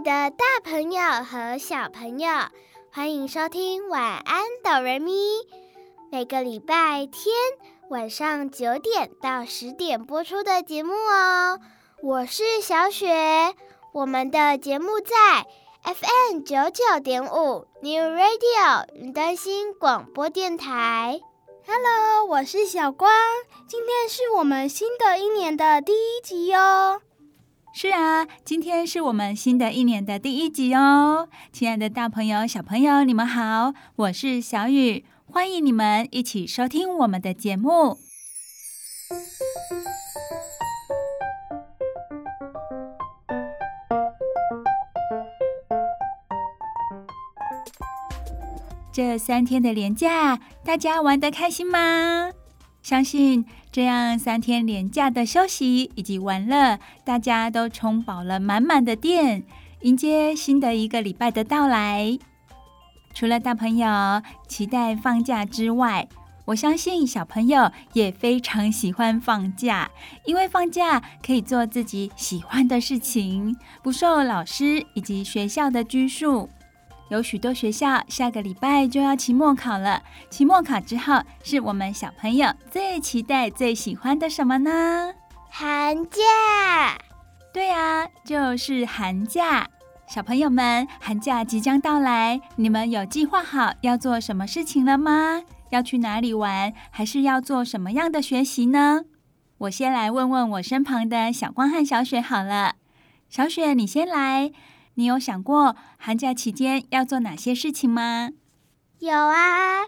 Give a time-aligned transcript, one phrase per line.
[0.00, 2.28] 的大朋友和小朋友，
[2.92, 5.12] 欢迎收听晚安哆瑞咪。
[6.12, 7.34] 每个礼拜天
[7.88, 11.58] 晚上九点到十点播出的节目哦。
[12.00, 13.54] 我是小雪，
[13.92, 15.46] 我们的节目在
[15.82, 21.20] FM 九九点五 New Radio 云端新广播电台。
[21.66, 23.10] Hello，我是小光，
[23.66, 27.00] 今天是我们新的一年的第一集哦。
[27.72, 37.98] 是啊，今天是我们新的一年的第一集哦，亲爱的大朋友、小朋友，你们好，我是小雨，欢迎你们一起收听我们的节目。
[48.92, 52.32] 这三天的连假，大家玩得开心吗？
[52.82, 53.44] 相信
[53.78, 59.44] 这样三天连假的休息以及玩乐，大家都充饱了满满的电，
[59.82, 62.18] 迎接新的一个礼拜的到来。
[63.14, 66.08] 除了大朋友期待放假之外，
[66.46, 69.88] 我相信小朋友也非常喜欢放假，
[70.24, 76.50] 因为放假可以做自己喜欢的事情，不受老师以及学校的拘束。
[77.08, 85.14] 有许多学校下个礼拜就要期末考了，期末考之后是我们小朋友最期待、最喜欢的什么呢？
[85.50, 86.20] 寒假。
[87.52, 89.66] 对啊，就是寒假。
[90.06, 95.42] 小朋友们，寒假即将到来，你们有计划好要做什么事情了吗？
[95.70, 99.04] 要去哪里玩，还是要做什么样的学习呢？
[99.58, 102.74] 我先来问问我身旁的小光和小雪好了。
[103.28, 104.52] 小雪，你先来。
[104.98, 108.30] 你有想过寒假期间要做哪些事情吗？
[108.98, 109.84] 有啊。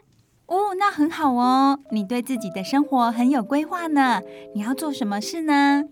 [0.47, 1.81] 哦，那很好哦。
[1.91, 4.23] 你对自己的生活很有规划呢。
[4.55, 5.83] 你要做什么事呢？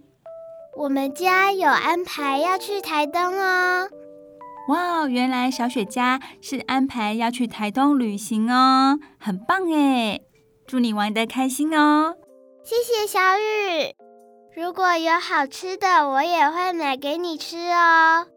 [0.76, 3.88] 我们家有安排要去台东哦。
[4.68, 10.20] 哇，原来小雪家是安排要去台东旅行哦，很棒哎！
[10.64, 12.14] 祝你玩得开心哦。
[12.62, 13.96] 谢谢小雨。
[14.54, 18.28] 如果有好吃的，我也会买给你吃哦。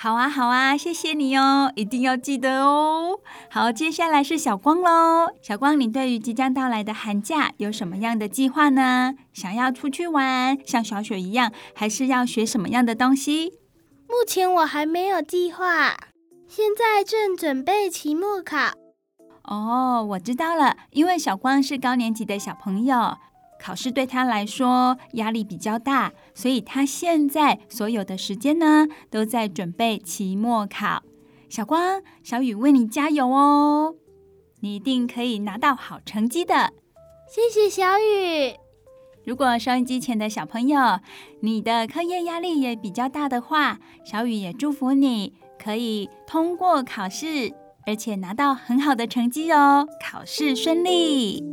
[0.00, 3.18] 好啊，好啊，谢谢你哦，一定要记得哦。
[3.50, 5.26] 好，接下来是小光喽。
[5.42, 9.16] 小光，你对于即将到来的寒假有什么样的计划呢？
[9.32, 13.54] 想要出去玩，像小雪一样，还是要学什么样的东西？
[14.06, 15.96] 目前我还没有计划，
[16.46, 18.70] 现在正准备期末考。
[19.42, 23.16] 哦，我知道了，因为小光是高年级的小朋友。
[23.60, 31.02] 考试对他来说压力比较大，所以他现在所有的时间呢，都在准备期末考。
[31.48, 33.94] 小光、小雨为你加油哦！
[34.60, 36.72] 你一定可以拿到好成绩的。
[37.28, 38.54] 谢谢小雨。
[39.24, 41.00] 如果收音机前的小朋友，
[41.40, 47.52] 你的课业压力也比较大的话，小雨也祝福你可以通过考试，
[47.86, 49.86] 而且拿到很好的成绩哦！
[50.02, 51.44] 考试顺利。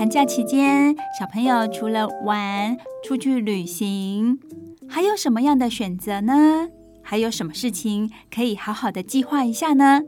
[0.00, 2.74] 寒假期间，小朋友除了玩、
[3.04, 4.40] 出去旅行，
[4.88, 6.70] 还有什么样的选择呢？
[7.02, 10.00] 还有什么事情可以好好的计划一下呢？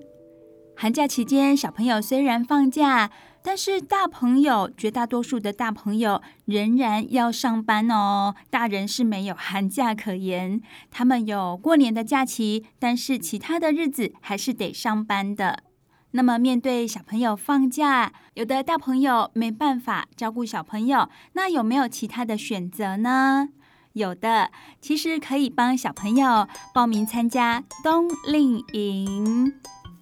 [0.75, 3.11] 寒假期间，小朋友虽然放假，
[3.45, 8.35] 但是大朋友，绝大多数的大朋友仍然要上班哦。
[8.49, 15.65] 大人是没有寒假可言，他们有过年的假期，但是其他的日子还是得上班的。
[16.13, 23.49] 那么，面对小朋友放假，有的大朋友没办法照顾小朋友，那有没有其他的选择呢？
[23.95, 24.51] 有的，
[24.81, 29.55] 其实可以帮小朋友报名参加冬令营。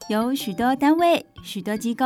[0.09, 2.05] 有许多单位、许多机构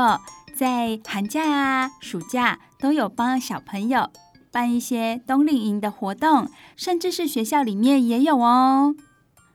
[0.54, 4.10] 在寒假啊、暑假都有帮小朋友
[4.52, 8.94] 办一些冬令营的活动，甚至是学校里面也有哦。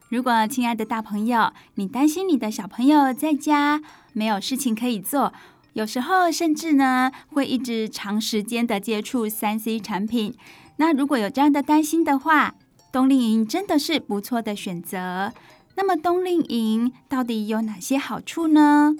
[0.09, 3.81] 如果亲爱的大朋友，你担心你的小朋友在家
[4.19, 5.31] 没有事情可以做，
[5.71, 10.35] 有时候甚至呢会一直长时间的接触三 C 产品，
[10.75, 12.55] 那如果有这样的担心的话，
[12.91, 15.31] 冬令营真的是不错的选择。
[15.75, 18.93] 那么冬令营到底有哪些好处呢？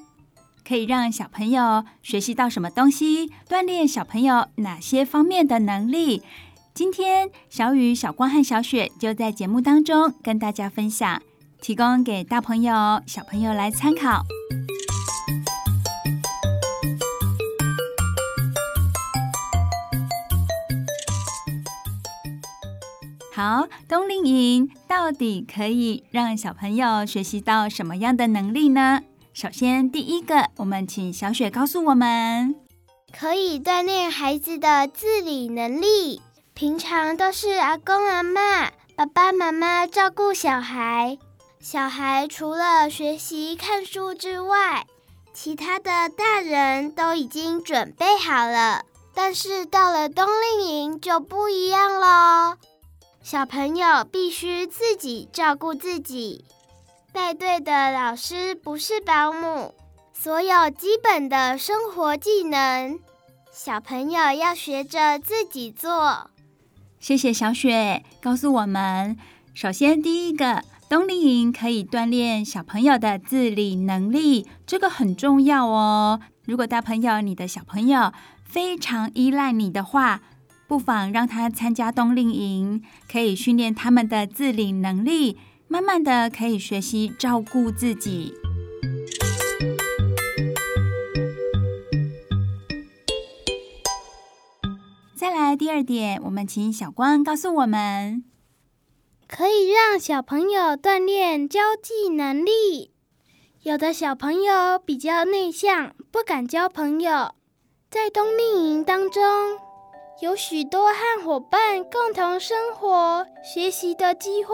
[0.66, 3.30] 可以让小朋友学习到什么东西？
[3.50, 6.24] 锻炼小朋友哪些方面的能力？
[6.74, 11.22] 今天小雨、小光和小雪就在节目当中跟大家分享，
[11.60, 14.24] 提供给大朋友、小朋友来参考。
[23.40, 29.00] 好，冬令营到底可以让小朋友学习到什么样的能力呢？
[29.32, 32.54] 首先，第一个，我们请小雪告诉我们，
[33.18, 36.22] 可以锻炼孩子的自理能力。
[36.54, 41.18] 平常都是阿公阿嬷、爸爸妈妈照顾小孩，
[41.62, 44.86] 小孩除了学习看书之外，
[45.34, 48.84] 其他的大人都已经准备好了。
[49.16, 52.58] 但是到了冬令营就不一样喽，
[53.32, 56.44] 小朋友必须自己照顾自己，
[57.14, 59.76] 带队的老师不是保姆，
[60.12, 62.98] 所有基本的生活技能，
[63.52, 66.32] 小朋友要学着自己做。
[67.00, 69.16] 谢谢小雪告诉我们，
[69.54, 76.20] 首先第一个冬令营可以锻炼小朋友的自理能力，这个很重要哦。
[76.46, 78.12] 如果大朋友你的小朋友
[78.44, 80.22] 非常依赖你的话，
[80.70, 85.36] 不妨让他参加冬令营，可以训练他们的自理能力，
[85.68, 88.36] 慢慢的可以学习照顾自己。
[95.16, 98.24] 再来第二点，我们请小光告诉我们，
[99.28, 102.92] 可以让小朋友锻炼交际能力。
[103.64, 107.34] 有的小朋友比较内向，不敢交朋友，
[107.90, 109.22] 在冬令营当中，
[110.22, 114.54] 有许多和伙伴共同生活、学习的机会。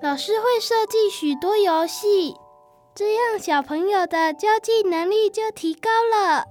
[0.00, 2.36] 老师会设计许多游戏，
[2.94, 6.44] 这样小朋友的交际能力就提高了。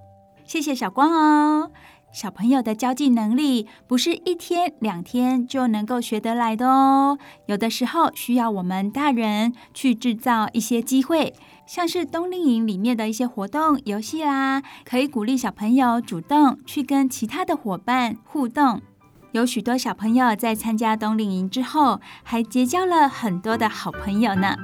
[0.45, 1.71] 谢谢小光哦。
[2.11, 11.33] 小朋友的交际能力不是一天两天就能够学得来的哦，有的时候需要我们大人去制造一些机会，
[11.67, 18.81] 像是冬令营里面的一些活动、游戏啦，可以鼓励小朋友主动去跟其他的伙伴互动。
[19.31, 24.57] 有许多小朋友在参加冬令营之后，还结交了很多的好朋友呢。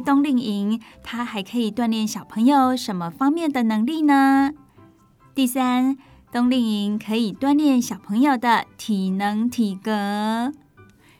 [0.00, 4.52] 冬令营，它还可以锻炼小朋友什么方面的能力呢？
[5.34, 5.96] 第三，
[6.32, 10.52] 冬令营可以锻炼小朋友的体能体格。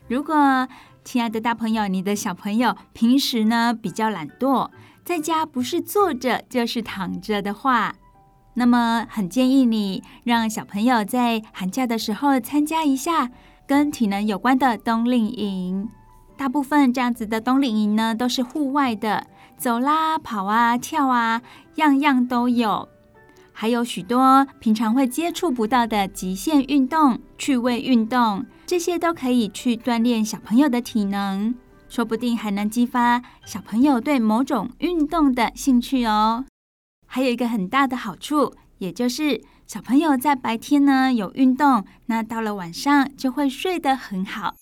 [0.08, 0.69] 如果
[1.05, 4.70] 亲爱的大朋友，你的小朋友平时呢比较懒惰，
[5.05, 7.94] 在家不是坐着就是躺着的话，
[8.55, 13.31] 那么很建议你让小朋友在寒假的时候参加一下
[13.67, 15.88] 跟体能有关的冬令营。
[16.37, 21.41] 大部分这样子的冬令营呢，都是户外的，走啦、跑啊、跳啊，
[21.77, 22.88] 样样都有。
[23.53, 31.55] 还有许多平常会接触不到的极限运动、趣味运动，这些都可以去锻炼小朋友的体能，
[31.88, 36.44] 说不定还能激发小朋友对某种运动的兴趣哦。
[37.06, 44.55] 还有一个很大的好处，也就是小朋友在白天呢有运动，那到了晚上就会睡得很好。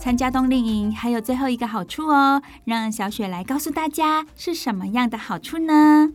[0.00, 6.08] 参加冬令营还有最后一个好处哦，让小雪来告诉大家是什么样的好处呢？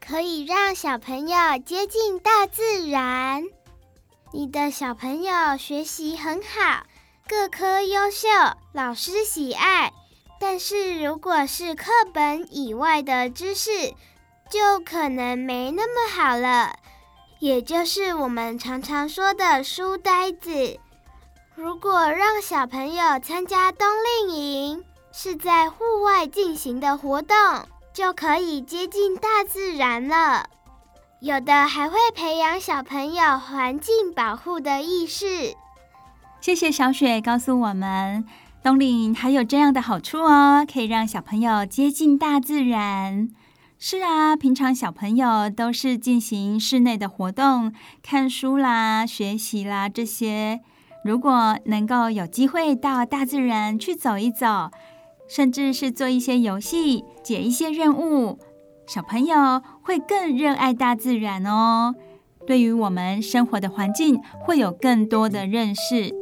[0.00, 3.44] 可以让小朋友接近大自然。
[4.32, 6.84] 你的小朋友学习很好，
[7.28, 8.28] 各科优秀，
[8.72, 9.92] 老师喜爱。
[10.38, 13.70] 但是如果是课本以外的知识，
[14.50, 16.76] 就可能没那么好了。
[17.38, 20.78] 也就是我们常常说的书呆子。
[21.54, 23.86] 如果让小朋友参加冬
[24.28, 27.36] 令营，是在户外进行的活动，
[27.94, 30.46] 就可以接近大自然了。
[31.20, 35.54] 有的还会培养小朋友环境保护的意识。
[36.40, 38.26] 谢谢小雪告诉我们，
[38.66, 43.28] 冬令营还有这样的好处哦，可以让小朋友接近大自然。
[43.78, 50.62] 是啊，平常小朋友都是进行室内的活动，看书啦、学习啦这些。
[51.04, 54.72] 如果能够有机会到大自然去走一走，
[55.28, 58.40] 甚至是做一些游戏、解一些任务，
[58.88, 61.94] 小朋友会更热爱大自然哦。
[62.44, 66.12] 对于我们生活的环境会有更多的认识。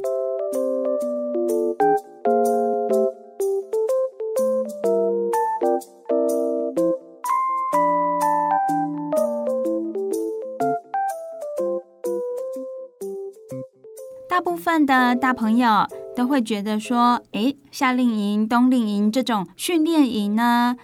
[14.65, 20.75] 分的大朋友都会觉得说：“诶，夏令营、冬令营这种训练营呢，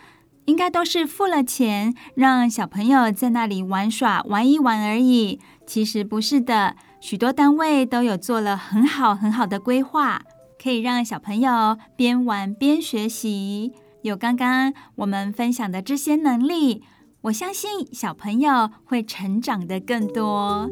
[0.46, 10.22] 应该都是付了钱，让小朋友在那里玩耍、玩一玩而已。”其实不是的，许多单位都有做了很好很好的规划，
[10.62, 13.74] 可以让小朋友边玩边学习。
[14.04, 16.84] 有刚刚我们分享的这些能力，
[17.22, 20.70] 我相信小朋友会成长得更多。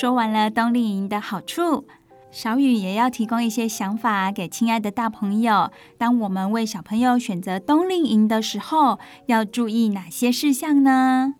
[0.00, 1.84] 说完了冬令营的好处，
[2.30, 5.72] 小雨也要提供一些想法给亲爱的大朋友。
[5.98, 11.34] 当我们为小朋友选择冬令营的时候，要注意哪些事项呢？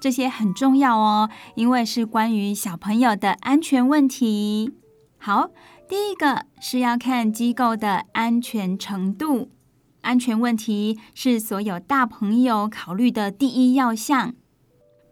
[0.00, 4.72] 这些很重要哦，因为是关于小朋友的安全问题。
[5.16, 5.50] 好，
[5.88, 9.50] 第一个是要看机构的安全程度，
[10.00, 14.34] 安全问题是所有大朋友考虑的第一要项。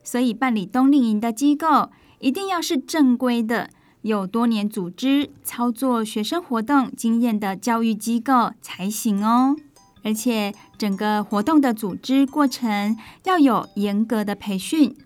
[0.03, 1.91] 所以，办理冬令营的机构，
[2.21, 3.71] 一定要是正规的、
[4.03, 9.57] 有多年组织、操作学生活动经验的教育机构才行哦。
[10.05, 14.97] 而且，整个活动的组织过程要有严格的培训，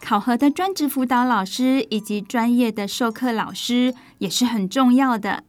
[0.00, 5.44] 考核的专职辅导老师以及专业的授课老师也是很重要的。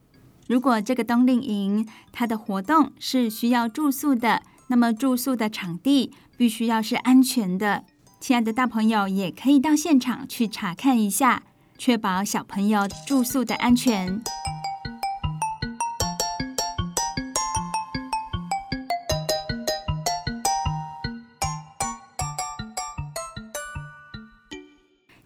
[0.47, 7.85] 如果这个冬令营它的活动是需要住宿的，那么住宿的场地必须要是安全的。
[8.25, 11.43] 亲爱的大朋友也可以到现场去查看一下，
[11.77, 14.23] 确保小朋友住宿的安全。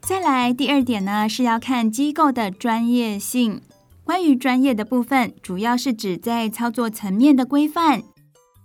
[0.01, 3.61] 再来，第二点呢，是要看机构的专业性。
[4.03, 8.01] 关于专业的部分，主要是指在操作层面的规范，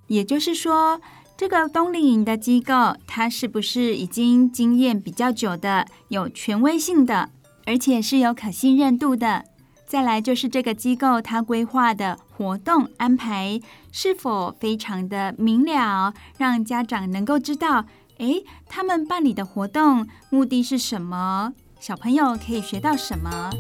[0.07, 1.03] 也就是说，
[1.43, 7.31] 这个冬令营的机构，它是不是已经经验比较久的、有权威性的，
[7.67, 9.45] 而且是有可信任度的？
[9.85, 17.87] 再来就是这个机构它规划的活动安排是否非常的明了，让家长能够知道，
[18.19, 21.53] 诶，他们办理的活动目的是什么？
[21.81, 23.51] 小朋友可以学到什么？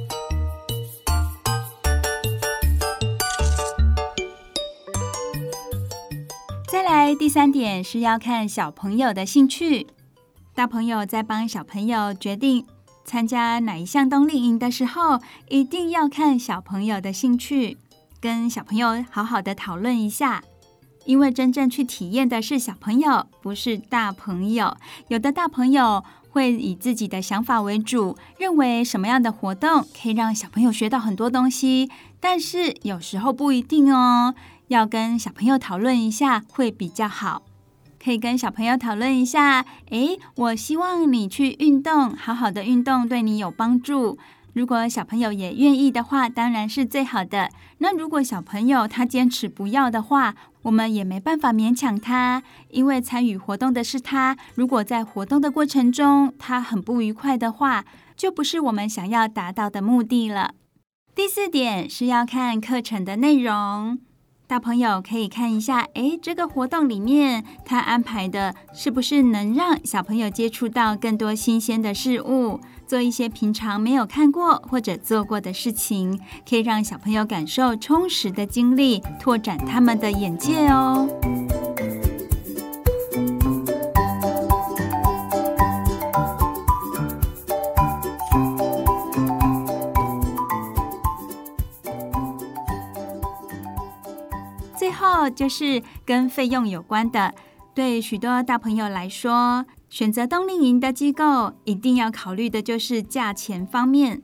[6.93, 9.87] 来，第三点是要看小朋友的兴趣。
[10.55, 12.67] 大朋友在帮小朋友决定
[13.03, 15.19] 参加哪一项冬令营的时候，
[15.49, 17.79] 一定要看小朋友的兴趣，
[18.21, 20.45] 跟小朋友好好的讨论一下。
[21.07, 24.77] 因为真正去体验的是小朋友，不是大朋友。
[25.09, 34.35] 有的大朋友会以自己的想法为主，认为什么样的活动可以让小朋友学到很多东西，但是有时候不一定哦。
[34.73, 37.43] 要跟小朋友讨论一下会比较好，
[38.03, 39.67] 可以跟小朋友讨论一下。
[39.91, 44.19] 诶，我希望你去运动，好好的运动对你有帮助。
[44.55, 47.51] 如果小朋友也愿意的话，当然是最好的。
[47.79, 54.37] 那如果小朋友他坚持不要的话，我们也没办法勉强他，因为参与活动的是他。
[54.55, 57.85] 如果在活动的过程中他很不愉快的话，
[58.17, 60.55] 就不是我们想要达到的目的了。
[61.15, 63.99] 第四点是要看课程的内容。
[64.53, 81.09] 大朋友可以看一下，诶，这个活动里面他安排的是不是能让小朋友接触到更多新鲜的事物，做一些平常没有看过或者做过的事情，可以让小朋友感受充实的经历，拓展他们的眼界哦。
[95.31, 97.35] 就是跟费用有关的，
[97.75, 104.23] 对许多大朋友来说，选择冬令营的机构，一定要考虑的就是价钱方面。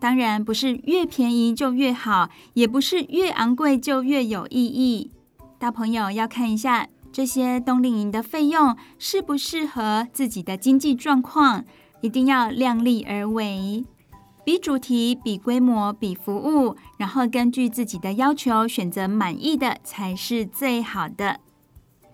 [0.00, 5.10] 当然，不是越便宜就越好，也不是越昂贵就越有意义。
[5.58, 11.64] 大朋友要看一下这些冬令营的费用适不适合自己的经济状况，
[12.00, 13.84] 一定要量力而为。
[14.48, 21.40] 比主题、比规模、比服务，然后根据自己的要求选择满意的才是最好的。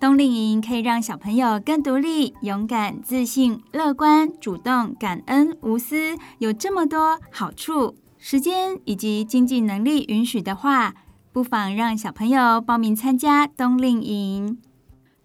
[0.01, 7.95] 冬令营可以让小朋友更独立、勇敢、自信、乐观、主动、感恩、无私，有这么多好处。
[8.19, 10.93] 时间以及经济能力允许的话，
[11.31, 14.59] 不妨让小朋友报名参加冬令营。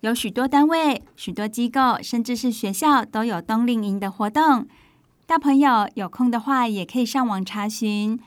[0.01, 4.67] 有许多单位、许多机构，甚至是学校都有冬令营的活动。
[5.29, 8.19] 大朋友有空的话，也可以上网查询。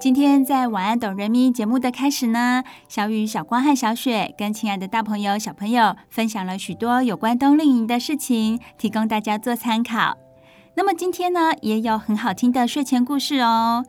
[0.00, 10.16] 今天在晚安，哆瑞咪节目的开始呢，小雨、小光和小雪跟亲爱的大朋友、小朋友分享了许多有关冬令营的事情，提供大家做参考。
[10.74, 13.84] 那么今天呢，也有很好听的睡前故事哦。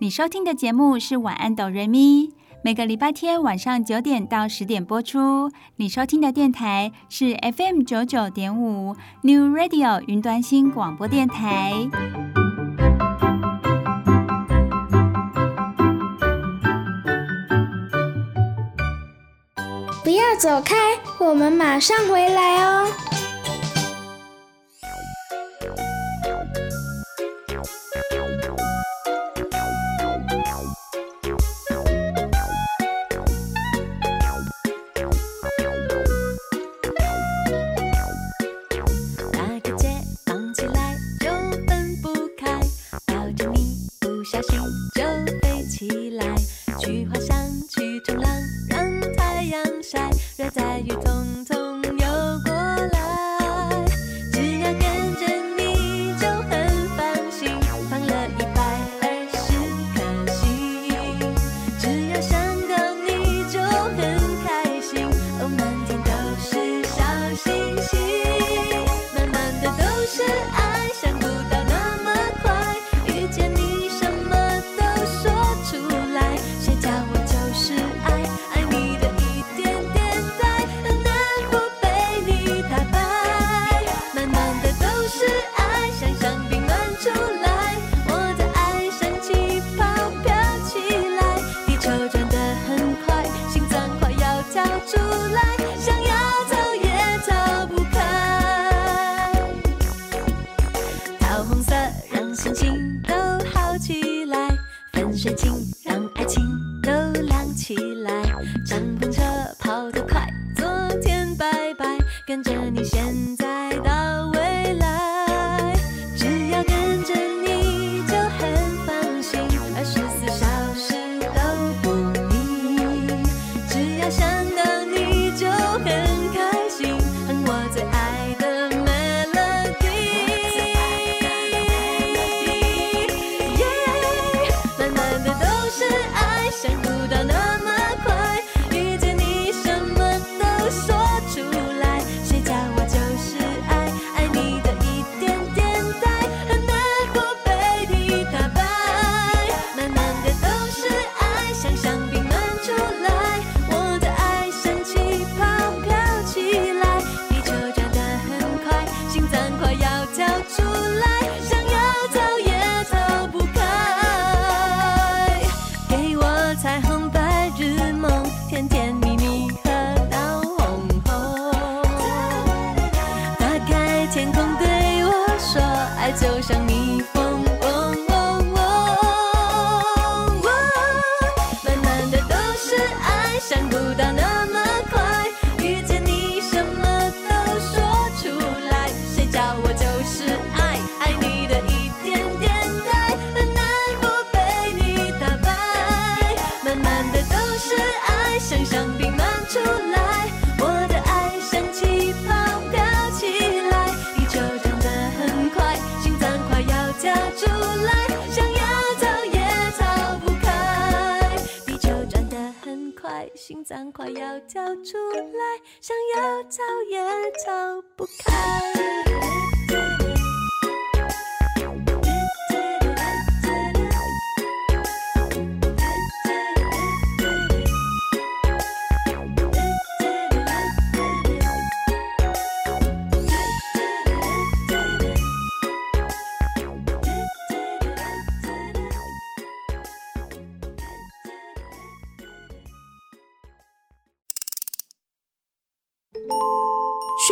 [0.00, 2.30] 你收听的节目是晚安哆瑞咪，
[2.62, 5.50] 每个礼拜天晚上九点到十点播出。
[5.76, 11.72] 你收听的电台是 FM 九九点五 New Radio 云端新广播电台。
[20.04, 20.76] 不要走开，
[21.18, 22.86] 我们马上回来哦。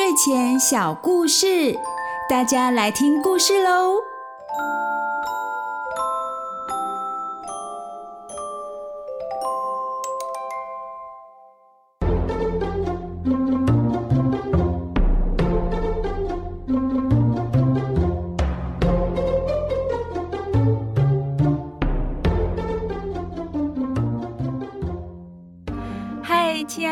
[0.08, 1.78] 睡前小故事，
[2.30, 3.96] 大家来听故事喽。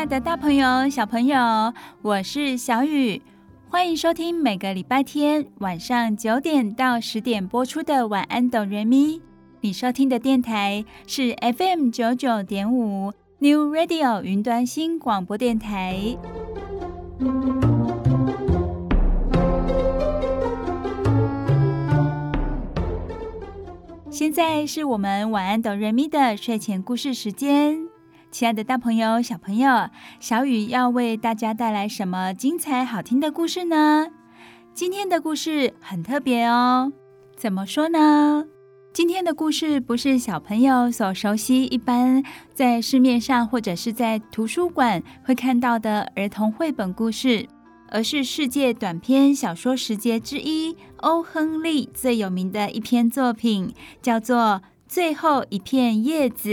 [0.07, 1.37] 的大朋友、小朋友，
[2.01, 3.21] 我是小雨，
[3.69, 9.17] 欢迎收听每个礼拜天晚上九点到十点播出的《晚安，哆瑞咪》。
[9.59, 16.17] 你收听的电台是 FM 九九点五 New Radio 云端新广播电台。
[24.09, 27.89] 现在是我们晚安哆瑞咪的睡前故事时间，
[28.29, 34.07] 亲爱的大朋友、小朋友，小雨要为大家带来什么精彩好听的故事呢？
[34.73, 36.91] 今天的故事很特别哦，
[37.35, 38.45] 怎么说呢？
[38.93, 42.21] 今天的故事不是小朋友所熟悉、一般
[42.53, 47.47] 在市面上或者是在图书馆会看到的儿童绘本故事。
[47.89, 56.49] 而是世界短篇小说十节之一欧·亨利最有名的一篇作品，叫做《最后一片叶子》。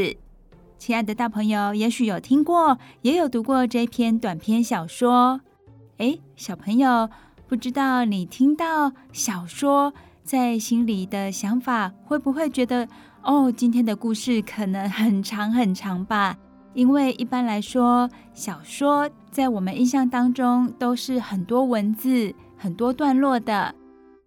[0.85, 5.41] 亲爱的大朋友，也许有听过，也有读过这篇短篇小说。
[5.97, 7.09] 诶，小朋友，
[7.49, 12.87] 不知道你听到小说，在心里的想法，会不会觉得，
[13.23, 16.37] 哦，今天的故事可能很长很长吧？
[16.75, 23.75] 因为一般来说，小说在我们印象当中都是很多文字、很多段落的。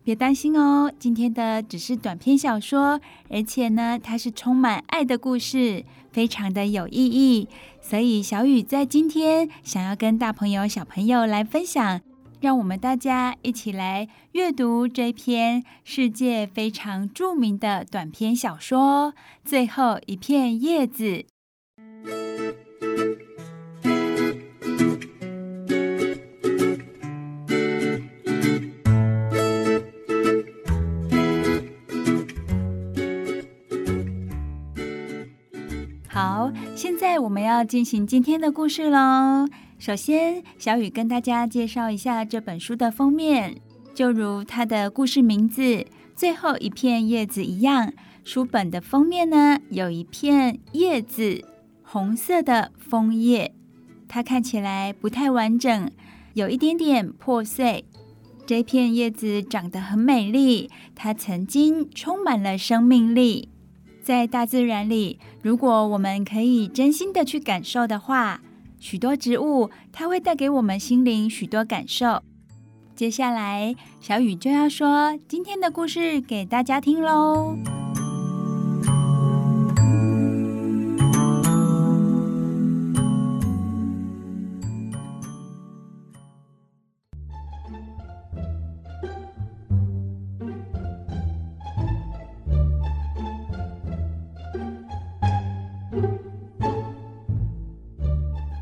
[0.07, 7.49] 别担心哦，今天的只是短篇小说，而且呢，它是充满爱的故事，非常的有意义。
[7.81, 11.99] 所以小雨在今天想要跟大朋友、小朋友来分享，
[12.39, 19.11] 让我们大家一起来阅读这篇世界非常著名的短篇小说
[19.43, 21.25] 《最后一片叶子》。
[37.19, 39.47] 我们要进行今天的故事喽。
[39.79, 43.59] 首先，小雨跟大家介绍一下这本书的封面，
[43.93, 45.61] 就如它的故事名字
[46.15, 47.91] 《最后一片叶子》一样，
[48.23, 51.43] 书本的封面呢，有一片叶子，
[51.83, 53.53] 红色的枫叶，
[54.07, 55.91] 它看起来不太完整，
[56.33, 57.85] 有一点点破碎。
[58.45, 63.49] 这片叶子长得很美丽，它曾经充满了生命力。
[64.07, 68.39] 在大自然里，如果我们可以真心的去感受的话，
[68.79, 72.23] 许多植物它会带给我们心灵许多感受。
[72.95, 77.57] 接下来，小雨就要说今天的故事给大家听喽。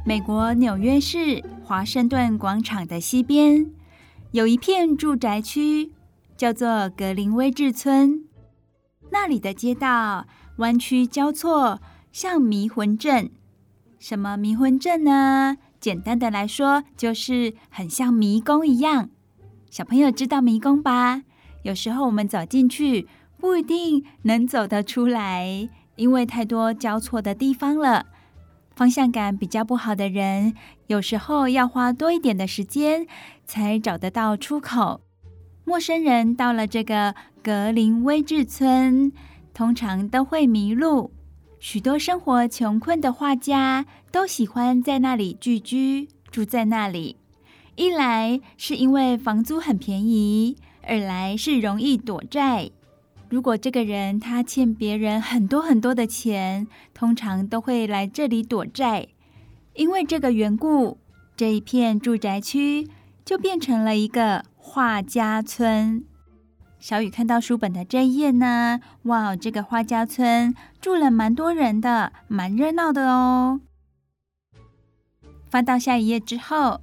[0.07, 3.71] 美国纽约市华盛顿广场的西边，
[4.33, 5.91] 有一片住宅区，
[6.37, 8.23] 叫做格林威治村。
[9.09, 13.31] 那里的街道弯曲交错，像迷魂阵。
[13.97, 15.57] 什么迷魂阵呢？
[15.79, 19.09] 简单的来说，就是很像迷宫一样。
[19.71, 21.23] 小朋友知道迷宫吧？
[21.63, 23.07] 有时候我们走进去，
[23.39, 28.05] 不一定能走得出来，因为太多交错的地方了。
[28.75, 30.53] 方向感比较不好的人，
[30.87, 33.07] 有时候要花多一点的时间
[33.45, 35.01] 才找得到出口。
[35.63, 39.11] 陌生人到了这个格林威治村，
[39.53, 41.11] 通常都会迷路。
[41.59, 47.17] 许多生活穷困的画家都喜欢在那里聚居，住在那里。
[47.75, 52.69] 一来是因为房租很便宜，二来是容易躲债。
[53.35, 59.09] 如果这个人他欠别人很多很多的钱，通常都会来这里躲债。
[59.73, 60.97] 因为这个缘故，
[61.35, 62.87] 这一片住宅区
[63.25, 66.05] 就变成了一个画家村。
[66.79, 73.59] 小雨看到书本的这一页呢，哇，这个画家村住了蛮多人的，蛮热闹的哦。
[75.49, 76.79] 翻到下一页之后，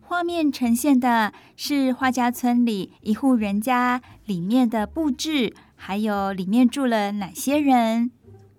[0.00, 5.52] 画面呈现的是画家村里一户人家里面的布置。
[5.82, 8.10] 还有里面住了哪些人？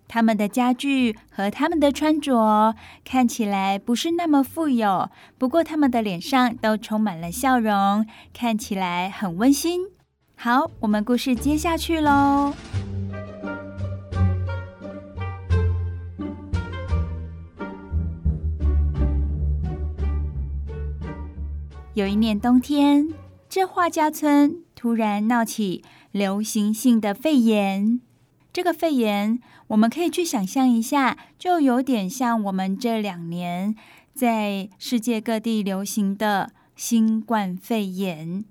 [0.08, 5.08] 他们的家具和他们的穿着看起来不是那么富有，
[5.38, 9.82] 不过他们的脸上都充满了笑容，看起来很温馨。
[10.36, 12.54] 好，我们故事接下去喽。
[21.94, 23.08] 有一年冬天，
[23.48, 25.84] 这画家村突然闹起。
[26.12, 28.02] 流行性的肺炎，
[28.52, 33.76] 这个肺炎我们可以去想象一下，就有点像我们这两年
[34.14, 38.44] 在世界各地流行的新冠肺炎，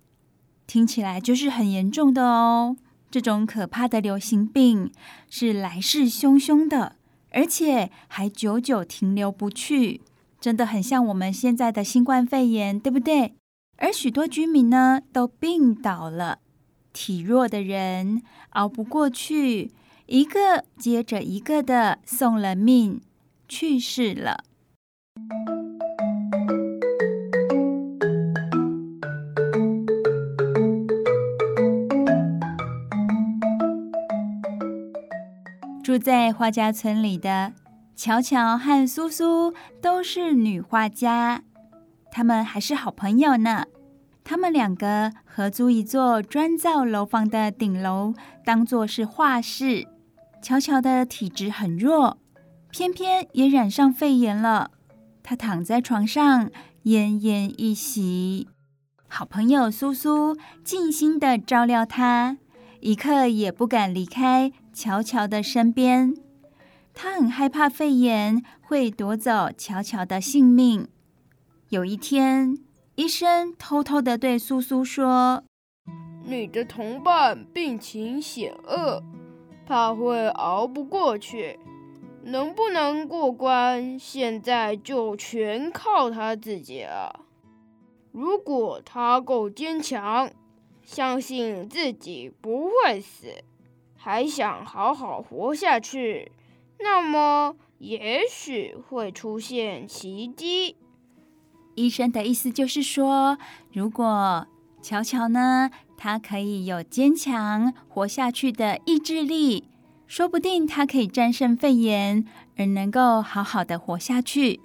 [0.67, 2.77] 听起来就是很严重的哦。
[3.11, 4.91] 这种可怕的流行病
[5.29, 6.97] 是来势汹汹的，
[7.33, 10.01] 而且还久久停留不去，
[10.41, 13.35] 真的很像我们现在的新冠肺炎，对不对？
[13.79, 16.39] 而许多居民呢，都病倒了，
[17.03, 19.71] 体弱的人熬不过去，
[20.05, 23.01] 一个接着一个的送了命，
[23.49, 24.45] 去世了。
[35.83, 37.55] 住在画家村里的
[37.97, 41.45] 巧巧和苏苏都是女画家，
[42.13, 43.65] 他们还是好朋友呢。
[44.23, 49.87] 他们两个合租一座砖造楼房的顶楼，当作是画室。
[50.43, 52.19] 巧巧的体质很弱，
[52.71, 54.71] 偏偏也染上肺炎了。
[55.23, 56.51] 她躺在床上
[56.85, 58.49] 奄奄一息，
[59.07, 62.39] 好朋友苏苏尽心地照料她，
[62.81, 64.53] 一刻也不敢离开。
[64.73, 66.15] 巧巧的身边，
[66.95, 70.87] 他很害怕肺炎会夺走巧巧的性命。
[71.71, 72.57] 有一天，
[73.01, 75.43] 医生偷偷的对苏苏说
[76.23, 79.03] ：“你的同伴病情险恶，
[79.65, 81.59] 怕会熬不过去，
[82.25, 87.25] 能不能过关，现在就全靠他自己了。
[88.13, 90.31] 如果他够坚强，
[90.83, 93.29] 相信自己不会死。”
[93.97, 96.33] 还想好好活下去，
[96.79, 100.77] 那么也许会出现奇迹。
[101.81, 103.39] 医生的意思就是说，
[103.73, 104.47] 如果
[104.83, 109.65] 巧巧呢，她可以有坚强活下去的意志力，
[110.07, 112.25] 说不定她可以战胜肺炎，
[112.57, 114.61] 而能够好好的活下去。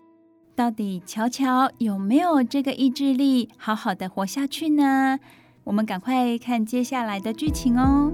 [0.55, 5.19] 到底巧巧有没有这个意志力，好好的活下去呢？
[5.65, 8.11] 我们赶快看接下来的剧情哦。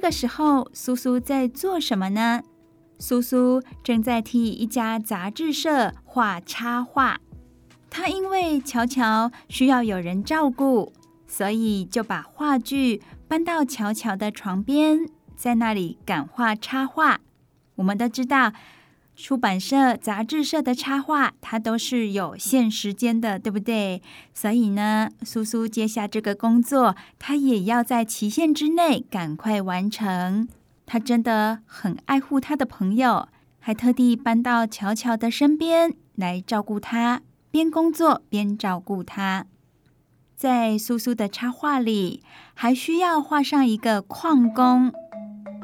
[0.00, 2.42] 这个时候，苏苏在做什么呢？
[2.98, 7.20] 苏苏正在替一家杂志社画插画。
[7.90, 10.94] 她因为乔乔需要有人照顾，
[11.26, 17.20] 所以就把画具搬到乔乔的床边，在那里赶画插画。
[17.74, 18.54] 我们都知道。
[19.22, 24.02] 出版社、杂志社的插画，它都是有限时间的，对不对？
[24.32, 30.48] 所以呢，苏苏接下这个工作，她也要在期限之内赶快完成。
[30.86, 33.28] 她真的很爱护她的朋友，
[33.58, 39.46] 还特地搬到乔乔的身边来照顾她，边工作边照顾她。
[40.34, 42.22] 在苏苏的插画里，
[42.54, 44.90] 还需要画上一个矿工。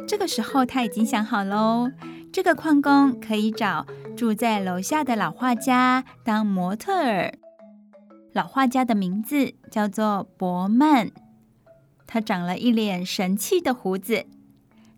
[0.07, 1.91] 这个时候，她已经想好喽。
[2.33, 3.87] 这个矿工可以找
[4.17, 7.33] 住在楼下的老画家当模特儿。
[8.33, 11.11] 老画家的名字叫做伯曼，
[12.07, 14.27] 他长了一脸神气的胡子。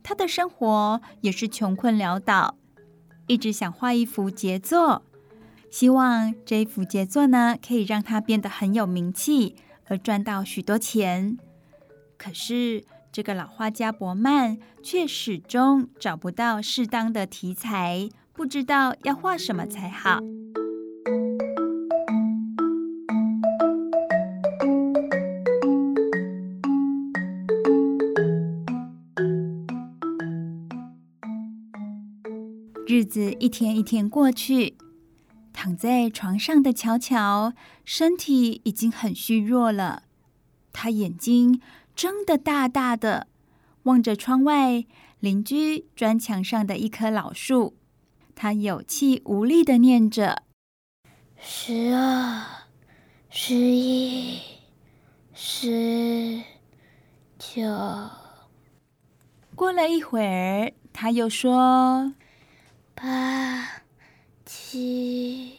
[0.03, 2.57] 他的生活也是穷困潦倒，
[3.27, 5.03] 一直想画一幅杰作，
[5.71, 9.55] 希望这一幅杰作呢可以让他变得很有名气，
[9.87, 11.39] 而赚到许多钱。
[12.17, 20.21] 可是，这个老画家伯曼却始终找不到适当的题材，不知道要画什么才好。
[32.87, 34.77] 日子一天一天过去，
[35.53, 37.53] 躺在床上的巧巧
[37.85, 40.05] 身体已经很虚弱了，
[40.73, 41.61] 她眼睛。
[41.99, 43.27] 睁得大大的，
[43.83, 44.85] 望着窗外
[45.19, 47.77] 邻居砖墙上的一棵老树，
[48.37, 50.45] 他有气无力的念着
[51.37, 52.45] ：“十二、
[53.29, 54.39] 十一、
[55.35, 56.41] 十
[57.37, 57.65] 九。”
[59.57, 62.15] 过了一会儿，他又说
[62.95, 63.83] ：“八、
[64.47, 65.59] 七、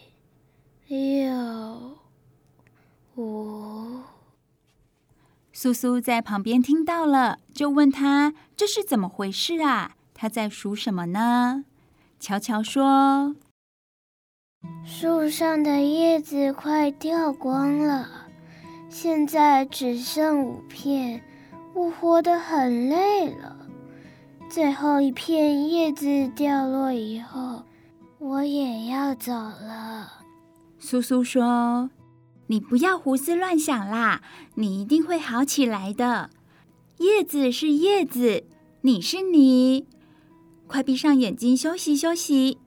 [0.88, 1.98] 六、
[3.18, 4.00] 五。”
[5.62, 9.92] 苏苏在旁边听到了，就问他：“这是怎么回事啊？
[10.14, 11.66] 他在数什么呢？”
[12.18, 13.36] 乔乔说
[14.88, 18.08] ：“树上的叶子快掉光了，
[18.88, 21.22] 现在只剩五片，
[21.74, 23.58] 我活得很累了。
[24.50, 27.64] 最后一片叶子掉落以后，
[28.18, 30.10] 我也要走了。”
[30.80, 31.90] 苏苏说
[32.52, 34.24] ：“你不要胡思乱想啦，
[34.56, 36.32] 你一定会好起来的。
[36.98, 38.44] 叶子是叶子，
[38.82, 39.86] 你是你。
[40.66, 42.58] 快闭上眼睛休息休息，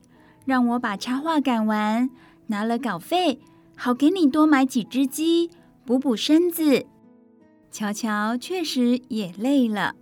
[0.45, 2.09] 让我把插画赶完，
[2.47, 3.41] 拿了稿费，
[3.77, 5.51] 好给你多买几只鸡，
[5.85, 6.87] 补补身子。
[7.73, 9.97] 乔乔确实也累了，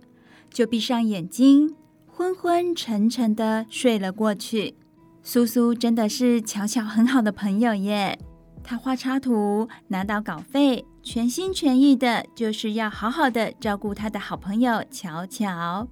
[0.51, 4.75] 就闭上眼睛，昏昏沉沉的睡了过去。
[5.23, 8.19] 苏苏真的是乔乔很好的朋友耶。
[8.63, 15.87] 他画插图，拿到稿费，全心全意的，就是要好好的照顾他的好朋友乔乔。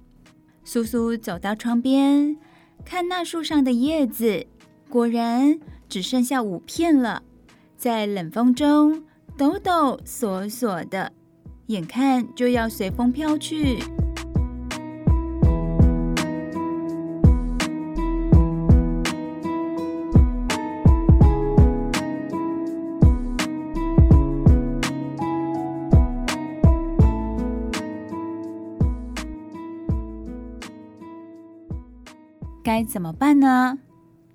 [0.64, 2.36] 苏苏走到窗边，
[2.84, 4.46] 看那树上的叶子，
[4.88, 7.22] 果然只剩下五片了，
[7.76, 9.04] 在冷风中
[9.36, 11.12] 抖抖索索的，
[11.66, 13.78] 眼看就要随风飘去。
[32.80, 33.78] 该怎么办呢？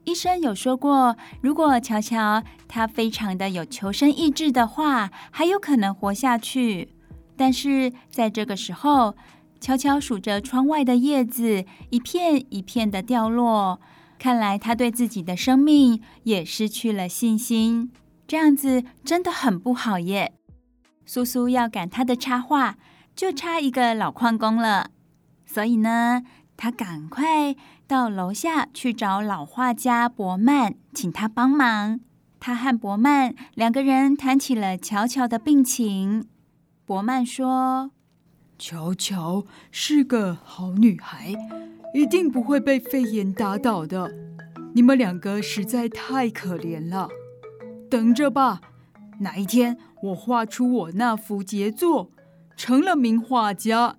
[0.04, 6.90] 医生有说过，如果乔乔他非常的有求生意志的话，还有可能活下去。
[7.36, 9.16] 但是在这个时候，
[9.60, 13.82] 乔乔数着窗外的叶子，一片一片的掉落，
[14.20, 17.92] 看来他对自己的生命也失去了信心。
[18.28, 20.36] 这样子真的很不好耶。
[21.08, 22.78] 苏苏要赶他的插画，
[23.16, 24.92] 就差一个老矿工了。
[25.48, 26.22] 所以呢，
[26.56, 27.56] 他赶快。
[27.88, 32.00] 到楼下去找老画家伯曼，请他帮忙。
[32.40, 36.28] 他和伯曼两个人谈起了乔乔的病情。
[36.84, 37.92] 伯曼说
[38.58, 41.36] ：“乔乔是个好女孩，
[41.94, 44.12] 一定不会被肺炎打倒的。
[44.74, 47.08] 你们两个实在太可怜了。
[47.90, 48.62] 等着吧，
[49.20, 52.12] 哪一天我画出我那幅杰作，
[52.58, 53.98] 成了名画家，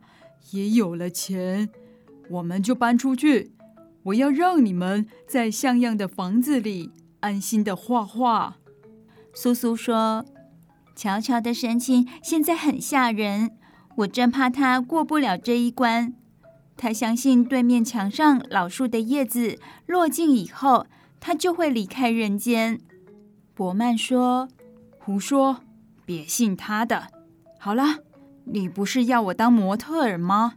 [0.51, 1.69] 也有了钱，
[2.31, 3.53] 我们就搬出去。”
[4.07, 8.57] 我要让你们在像样的房子里安心的画画。
[9.35, 10.25] 苏苏说
[10.95, 13.57] ：“乔乔的神情现在很吓人，
[13.97, 16.15] 我真怕他过不了这一关。
[16.77, 20.87] 他相信对面墙上老树的叶子落尽以后，
[21.19, 22.81] 他就会离开人间。”
[23.55, 24.49] 伯曼说
[25.01, 25.63] ：“胡说，
[26.05, 27.09] 别信他的。
[27.59, 28.01] 好了，
[28.45, 30.55] 你不是要我当模特儿吗？”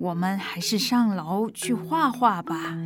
[0.00, 2.76] 我们还是上楼去画画吧。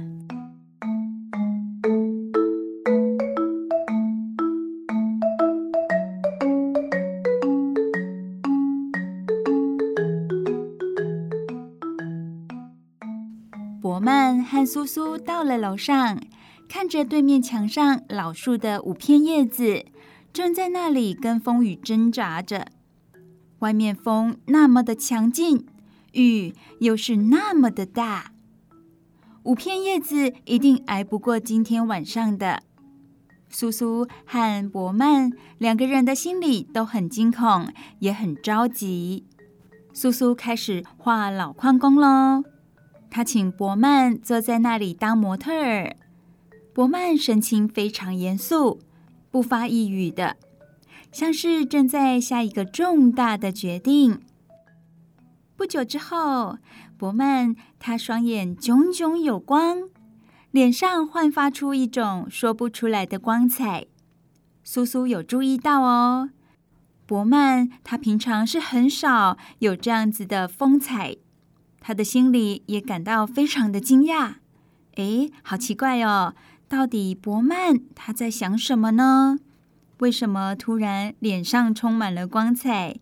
[13.80, 16.18] 伯曼和苏苏到了楼上，
[16.68, 19.84] 看着对面墙上老树的五片叶子，
[20.32, 22.68] 正在那里跟风雨挣扎着。
[23.58, 25.66] 外面风那么的强劲。
[26.12, 28.32] 雨又是那么的大，
[29.44, 32.62] 五片叶子一定挨不过今天晚上的。
[33.48, 39.26] 苏苏和伯曼两个人的心里都很惊恐，也很着急。
[39.92, 42.44] 苏苏开始画老矿工喽，
[43.10, 45.96] 他请伯曼坐在那里当模特儿。
[46.72, 48.80] 伯曼神情非常严肃，
[49.30, 50.38] 不发一语的，
[51.12, 54.20] 像是正在下一个重大的决定。
[55.62, 56.58] 不久之后，
[56.98, 59.88] 伯曼他双眼炯炯有光，
[60.50, 63.86] 脸上焕发出一种说不出来的光彩。
[64.64, 66.30] 苏苏有注意到哦，
[67.06, 71.14] 伯曼他平常是很少有这样子的风采，
[71.80, 74.34] 他的心里也感到非常的惊讶。
[74.96, 76.34] 诶，好奇怪哦，
[76.66, 79.38] 到底伯曼他在想什么呢？
[79.98, 82.96] 为什么突然脸上充满了光彩？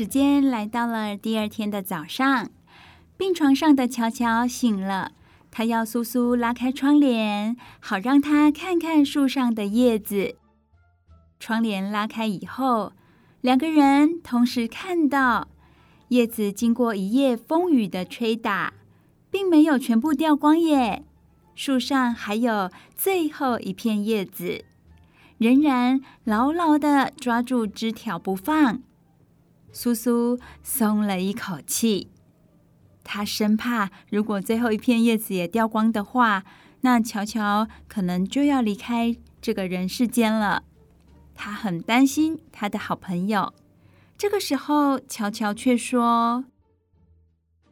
[0.00, 2.48] 时间来到了第二天的早上，
[3.18, 5.12] 病床上的乔乔醒了，
[5.50, 10.36] 他要苏苏拉开窗帘，好让他看看树上的叶子。
[11.38, 12.94] 窗帘拉开以后，
[13.42, 15.48] 两个人同时看到
[16.08, 18.72] 叶子经过一夜风雨的吹打，
[19.30, 21.04] 并没有全部掉光耶，
[21.54, 24.64] 树上还有最后一片叶子，
[25.36, 28.80] 仍然牢牢地抓住枝条不放。
[29.72, 32.08] 苏苏松了一口气，
[33.04, 36.44] 他生怕如果最后一片叶子也掉光的话，
[36.82, 40.64] 那乔乔可能就要离开这个人世间了。
[41.34, 43.54] 他很担心他的好朋友，
[44.18, 46.44] 这个时候，乔乔却说：“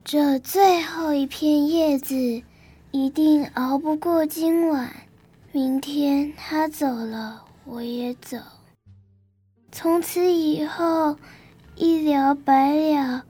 [0.05, 2.43] 这最后一片叶子
[2.91, 4.91] 一定熬不过今晚。
[5.53, 8.39] 明天他走了，我也走。
[9.71, 11.17] 从此以后，
[11.79, 13.25] 一了百了，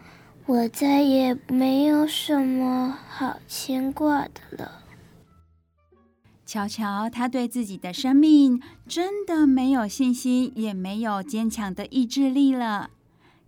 [0.46, 4.82] 我再也没有什么好牵挂的了。”
[6.46, 12.88] 乔乔，他对自己的生命真的没有信心，也没有坚强的意志力了。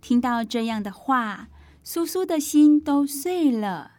[0.01, 1.47] 听到这样的话，
[1.83, 3.93] 苏苏的心都碎了。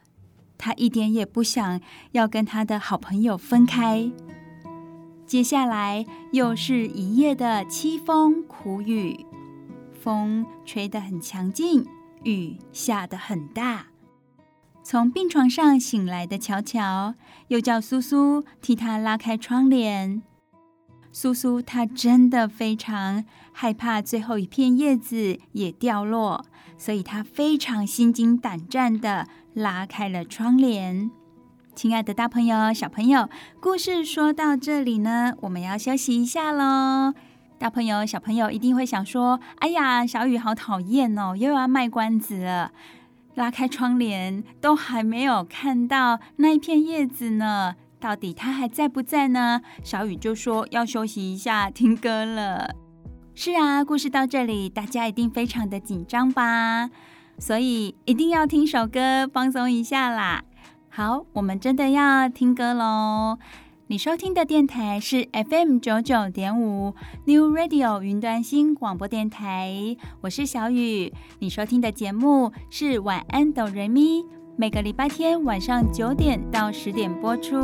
[0.57, 1.81] 他一点也不想
[2.13, 4.13] 要跟他的好朋友分开。
[5.27, 9.27] 接下来又是一夜的凄风苦雨，
[10.03, 11.87] 风吹得很强劲，
[12.25, 13.87] 雨下得很大。
[14.83, 17.15] 从病床上醒来的乔乔，
[17.47, 20.21] 又叫苏苏替他拉开窗帘。
[21.13, 26.45] 苏苏他真的非常害怕最后一片叶子也掉落，
[26.77, 31.11] 所以他非常心惊胆战地拉开了窗帘。
[31.77, 33.29] 亲爱的大朋友、小朋友，
[33.61, 37.15] 故事说到这里呢，我们要休息一下喽。
[37.63, 42.73] 大朋友、小朋友一定会想说：“哎呀，小雨好讨厌哦，又要卖关子了。”
[43.37, 47.77] 拉开窗帘，都还没有看到那一片叶子呢。
[48.01, 49.61] 到底它还在不在呢？
[49.85, 52.75] 小雨就说要休息一下，听歌了。
[53.33, 56.91] 是啊，故事到这里，大家一定非常的紧张吧？
[57.39, 60.43] 所以一定要听首歌，放松一下啦。
[60.89, 63.39] 好，我们真的要听歌喽。
[63.93, 66.95] 你收听的电台是 FM 九九点五
[67.27, 71.13] New Radio 云端新广播电台，我是小雨。
[71.41, 74.25] 你收听的节目是晚安哆瑞咪，
[74.57, 77.59] 每个礼拜天晚上九点到十点播出。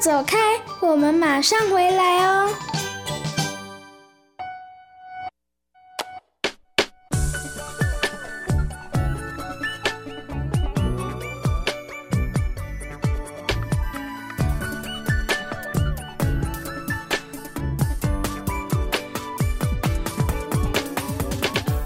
[0.00, 0.36] 走开，
[0.80, 2.48] 我们马上回来哦。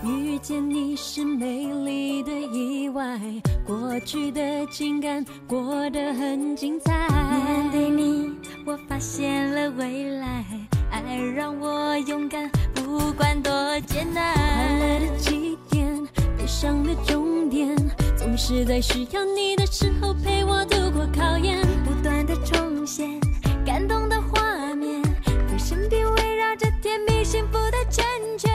[0.04, 3.18] 遇见你是美丽的意外，
[3.66, 7.01] 过去的情感过得很精彩。
[7.32, 8.32] 面对你，
[8.64, 10.44] 我发现了未来。
[10.90, 13.50] 爱让我勇敢，不管多
[13.86, 14.34] 艰难。
[14.34, 16.06] 快乐的起点，
[16.36, 17.74] 悲伤的终点，
[18.16, 21.58] 总是在需要你的时候陪我度过考验。
[21.84, 23.18] 不断的重现，
[23.64, 25.02] 感动的画面，
[25.50, 28.04] 在身边围绕着甜蜜幸福的圈
[28.36, 28.51] 圈。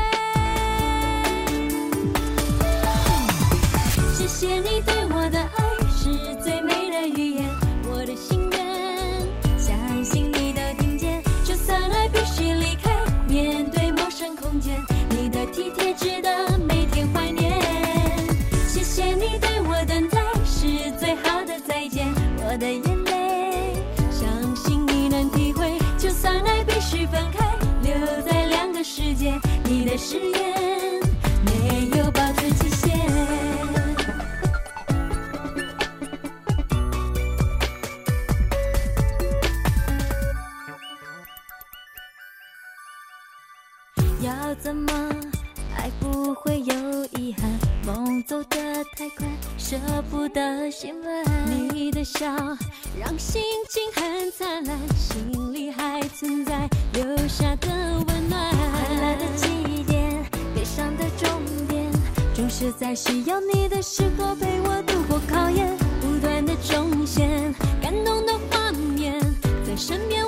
[29.97, 31.01] 誓言
[31.43, 32.99] 没有保存期限，
[44.21, 44.93] 要怎么
[45.75, 47.49] 爱不会有遗憾？
[47.85, 49.25] 梦走得太快，
[49.57, 49.77] 舍
[50.11, 51.25] 不得心软。
[51.49, 52.27] 你的笑
[52.99, 54.77] 让心情很灿烂，
[62.87, 65.75] 在需要你的时候陪我度过考验。
[65.99, 69.19] 不断的重现，感动的画面，
[69.65, 70.25] 在身边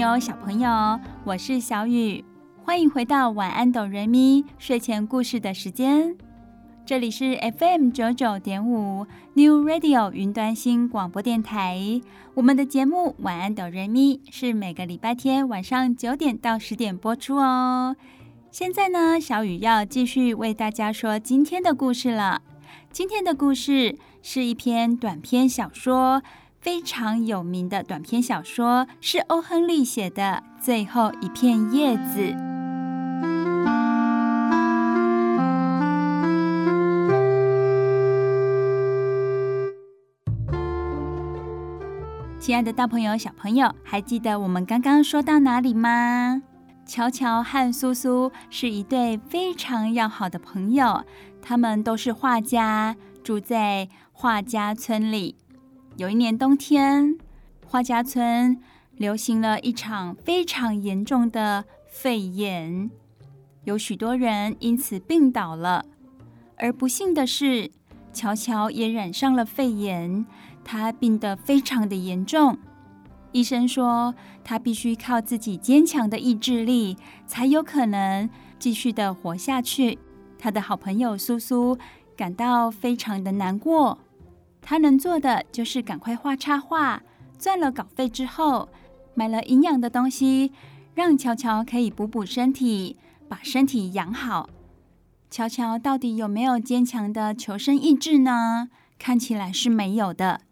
[0.00, 2.24] 友、小朋友，我是小雨，
[2.64, 6.16] 欢迎回到晚安哆瑞咪睡前故事的时间。
[6.86, 12.00] 这里是 FM 九九点五 New Radio 云端新广播电台。
[12.32, 17.94] 我们的节目晚安哆瑞咪是每个礼拜天晚上九点到十点播出哦。
[18.50, 22.40] 现在呢，小雨要继续为大家说今天的故事了。
[22.90, 26.22] 今天的故事是一篇短篇小说。
[26.60, 32.20] 非常有名的短篇小说是欧·亨利写的《最后一片叶子》。
[42.38, 46.42] 亲爱的大朋友、小朋友，还记得我们刚刚说到哪里吗？
[46.84, 51.04] 乔乔和苏苏是一对非常要好的朋友，
[51.40, 55.36] 他们都是画家，住在画家村里。
[55.96, 57.18] 有一年冬天，
[57.66, 58.58] 画家村
[58.96, 62.90] 流行了一场非常严重的肺炎，
[63.64, 65.84] 有许多人因此病倒了。
[66.56, 67.70] 而不幸的是，
[68.12, 70.24] 乔乔也染上了肺炎，
[70.64, 72.56] 他病得非常的严重。
[73.32, 78.28] 医生说，他必须靠自己坚强的意志力，才有可能
[78.58, 79.98] 继续的活下去。
[80.38, 81.76] 他的好朋友苏苏
[82.16, 83.98] 感到非常的难过。
[84.62, 87.02] 他能做的就是赶快画插画，
[87.38, 88.68] 赚了稿费之后，
[89.14, 90.52] 买了营养的东西，
[90.94, 92.96] 让乔乔可以补补身体，
[93.28, 94.48] 把身体养好。
[95.30, 98.68] 乔乔到底有没有坚强的求生意志呢？
[98.98, 100.42] 看起来是没有的，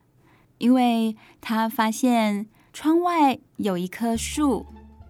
[0.59, 4.67] 因为他发现窗外有一棵树，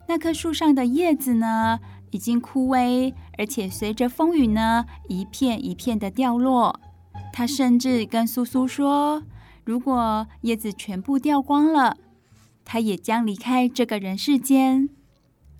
[0.08, 1.78] 那棵树上的叶子呢，
[2.10, 6.80] 已经枯萎，而且随着风雨呢，一片一片的掉落。
[7.38, 9.22] 他甚至跟苏苏说
[9.64, 11.96] ：“如果叶子全部掉光了，
[12.64, 14.88] 他也将离开这个人世间。”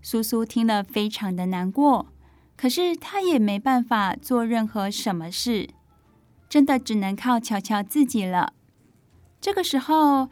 [0.03, 2.09] 苏苏听了非常的难过，
[2.57, 5.69] 可是他也没办法做任何什么事，
[6.49, 8.55] 真的只能靠乔乔自己了。
[9.41, 10.29] 这个时候，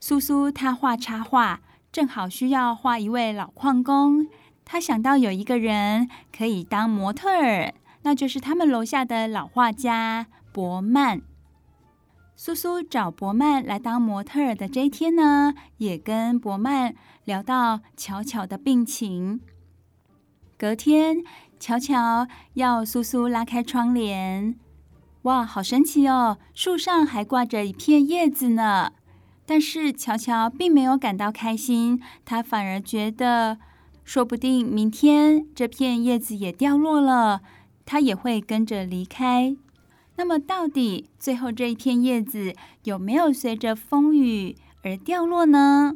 [0.00, 4.26] 苏苏他画插画，正好需要画一位老矿工。
[4.66, 7.72] 他想到有一个人可以当模特儿，
[8.02, 10.26] 那就是他们楼下的老画家。
[10.52, 11.22] 伯曼，
[12.34, 16.94] 苏苏找伯曼来当模特儿的这一天呢，也跟伯曼
[17.24, 19.40] 聊到巧巧的病情。
[20.58, 21.18] 隔天，
[21.60, 24.58] 乔乔要苏苏拉开窗帘，
[25.22, 26.38] 哇，好神奇哦！
[26.52, 28.92] 树上还挂着一片叶子呢。
[29.46, 33.58] 但是乔乔并没有感到开心，他反而觉得，
[34.04, 37.40] 说不定明天这片叶子也掉落了，
[37.84, 39.56] 她也会跟着离开。
[40.20, 42.52] 那么，到底最后这一片叶子
[42.84, 44.54] 有没有随着风雨
[44.84, 45.94] 而掉落呢？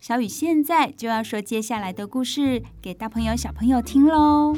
[0.00, 4.56] 小雨现在就要说接下来的故事给大朋友、小朋友听喽。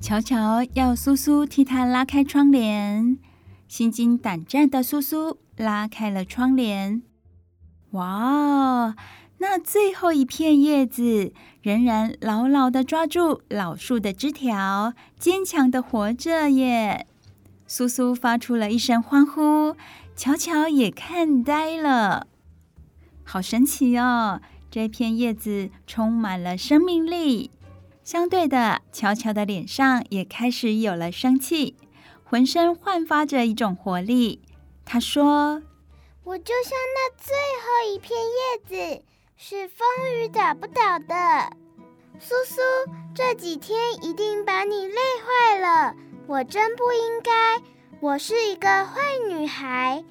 [0.00, 3.18] 乔乔要苏苏替他拉开窗帘。
[3.72, 7.00] 心惊胆战的苏苏拉开了窗帘，
[7.92, 8.94] 哇！
[9.38, 17.06] 那最后一片叶子仍然牢牢地抓住老树的枝条，坚强地活着耶。
[17.66, 19.74] 苏苏发出了一声欢呼，
[20.14, 22.26] 乔乔也看呆了。
[23.24, 24.42] 好神奇哦！
[24.70, 27.50] 这片叶子充满了生命力。
[28.04, 31.76] 相对的，乔乔的脸上也开始有了生气，
[32.32, 34.40] 浑身焕发着一种活力。
[34.86, 35.62] 他说
[36.24, 39.04] ：“我就像那最后一片叶子，
[39.36, 41.52] 是风雨打不倒的。
[42.18, 42.62] 苏苏，
[43.14, 45.94] 这几天一定把你累坏了，
[46.26, 47.60] 我真不应该。
[48.00, 50.02] 我是一个坏女孩，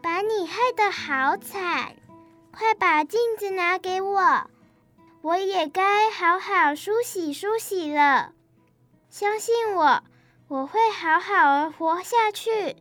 [0.00, 1.94] 把你害得好惨。
[2.52, 4.50] 快把镜子拿给我。”
[5.20, 8.32] 我也该好好梳洗梳洗了。
[9.10, 10.02] 相信我，
[10.48, 12.76] 我会好好活下去。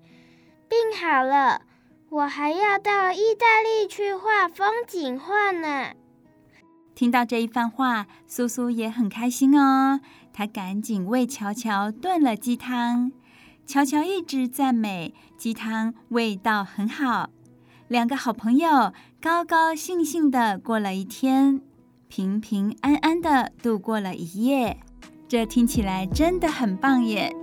[0.69, 1.61] 病好了，
[2.09, 5.93] 我还要到意大利去画风景画呢。
[6.93, 9.99] 听到这一番话，苏苏也很开心哦。
[10.31, 13.11] 她赶紧为乔乔炖了鸡汤。
[13.65, 17.31] 乔乔一直赞美鸡汤味道很好。
[17.87, 21.61] 两个好朋友高高兴兴地过了一天。
[22.07, 24.77] 平平安安的度过了一夜，
[25.27, 27.35] 这听起来真的很棒耶！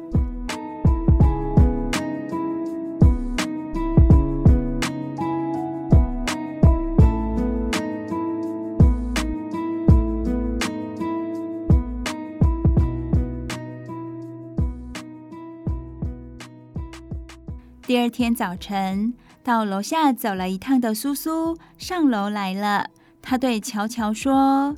[18.02, 22.90] 二天早晨，到楼下走了一趟的苏苏上楼来了。
[23.22, 24.76] 他对乔乔说：“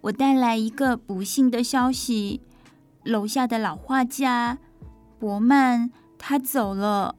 [0.00, 2.40] 我带来一个不幸的消息，
[3.04, 4.56] 楼下的老画家
[5.18, 7.16] 伯曼他走了，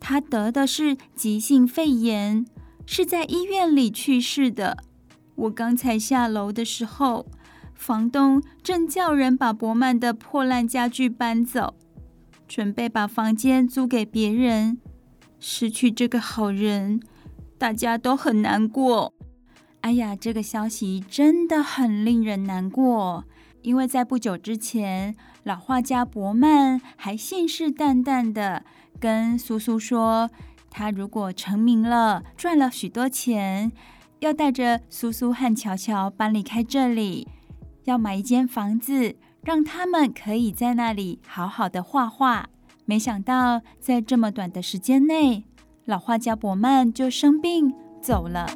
[0.00, 2.46] 他得的是急性肺炎，
[2.86, 4.78] 是在医院里去世的。
[5.34, 7.26] 我刚才下楼的时候，
[7.74, 11.74] 房东正叫人把伯曼的破烂家具搬走，
[12.48, 14.78] 准备把房间租给别人。
[15.46, 17.02] 失去这个好人，
[17.58, 19.12] 大家都很难过。”
[19.82, 23.26] 哎呀，这个消息真的很令人难过，
[23.60, 28.64] 因为在不久之前，老画家伯曼还信誓旦旦的
[28.98, 30.30] 跟苏苏说，
[30.70, 33.70] 他如果成名了，赚了许多钱，
[34.20, 37.28] 要带着苏苏和乔乔搬离开这里，
[37.84, 42.48] 要买一间房子，让他们可以在那里好好的画画。
[42.86, 45.44] 没想到，在这么短的时间内，
[45.86, 47.72] 老画家伯曼就生病
[48.02, 48.46] 走了。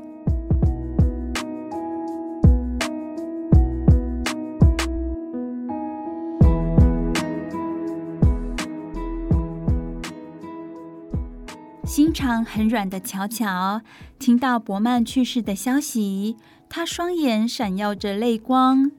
[11.84, 13.80] 心肠很软的乔乔
[14.18, 16.36] 听到伯曼去世的消息，
[16.68, 18.92] 他双眼闪耀着泪光。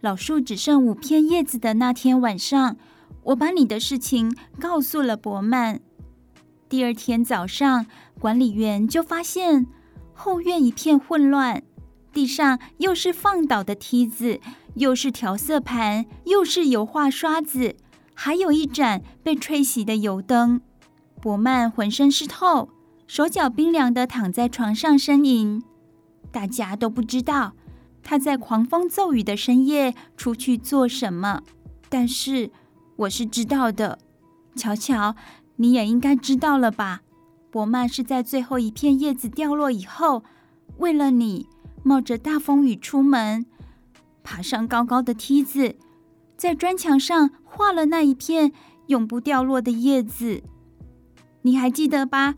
[0.00, 2.76] 老树只剩五片叶子的那天晚上，
[3.30, 5.80] 我把你的事情告诉了伯曼。
[6.68, 7.86] 第二天早上，
[8.18, 9.66] 管理员就发现
[10.12, 11.62] 后院一片混乱，
[12.12, 14.40] 地上又是放倒的梯子，
[14.74, 17.76] 又是调色盘，又是油画刷子，
[18.14, 20.60] 还有一盏被吹熄的油灯。
[21.20, 22.70] 伯曼浑身湿透，
[23.06, 25.62] 手脚冰凉地躺在床上呻吟。
[26.32, 27.52] 大家都不知道
[28.02, 31.42] 他在狂风骤雨的深夜出去做什么，
[31.88, 32.50] 但是
[33.00, 33.98] 我是知道的。
[34.56, 35.14] 乔乔，
[35.56, 37.00] 你也应该知道了吧？
[37.50, 40.22] 伯曼是在最后一片叶子掉落以后，
[40.76, 41.48] 为了你，
[41.82, 43.46] 冒着大风雨出门，
[44.22, 45.76] 爬上高高的梯子，
[46.36, 48.52] 在砖墙上画了那一片
[48.88, 50.42] 永不掉落的叶子。
[51.42, 52.34] 你还记得吧？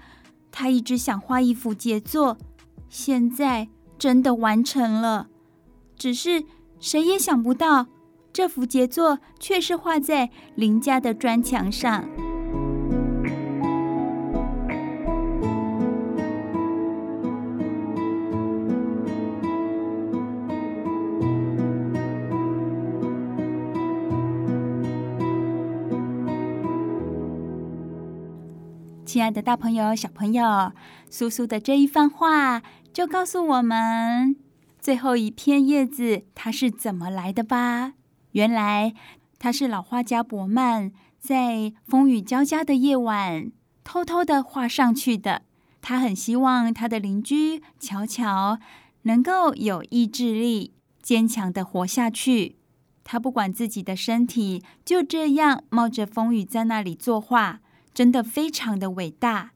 [0.52, 2.38] 他一直想画一幅杰作，
[2.88, 5.26] 现在真的完成了。
[5.96, 6.44] 只是
[6.78, 7.88] 谁也想不到，
[8.32, 12.08] 这幅杰作却是画在邻家的砖墙上。
[29.04, 30.72] 亲爱的大朋友、小朋友，
[31.10, 32.62] 苏苏的这一番话
[32.94, 34.34] 就告诉我们，
[34.80, 37.92] 最后一片叶子它是怎么来的吧？
[38.32, 38.92] 原来，
[39.38, 43.50] 他是老画家伯曼在风雨交加的夜晚
[43.82, 45.42] 偷偷的画上去的。
[45.80, 48.58] 他很希望他的邻居乔乔
[49.02, 50.72] 能够有意志力，
[51.02, 52.56] 坚强的活下去。
[53.04, 57.60] 他不管自己的身体，就这样冒着风雨在那里作画。
[57.94, 59.50] 真的非常的伟大，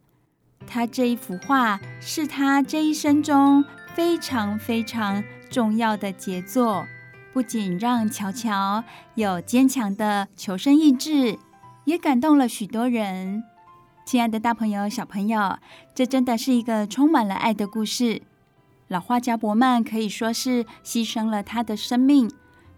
[0.66, 3.64] 他这一幅画是他这一生中
[3.94, 6.86] 非常非常重要的杰作，
[7.36, 8.82] 不仅让乔乔
[9.14, 11.38] 有坚强的求生意志，
[11.84, 13.44] 也感动了许多人。
[14.06, 15.58] 亲爱的大朋友、小朋友，
[15.94, 18.22] 这真的是一个充满了爱的故事。
[18.88, 22.30] 老画家伯曼可以说是牺牲了他的生命。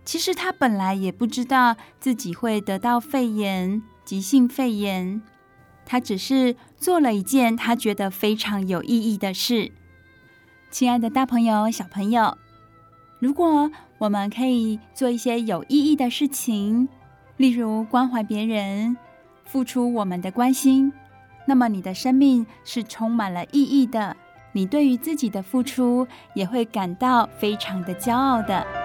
[0.04, 5.22] 其实他本来也不知道自己会得到肺炎，急性肺炎。
[5.86, 9.70] 他只是做了一件他觉得非常有意义的事。
[10.72, 12.36] 亲爱的大朋友、小朋友，
[13.20, 16.88] 如果我们可以做一些有意义的事情，
[17.36, 18.96] 例如关怀别人，
[19.44, 20.92] 付出我们的关心。
[21.46, 24.16] 那么你的生命是充满了意义的，
[24.52, 28.77] 你对于自己的付出也会感到非常的骄傲的。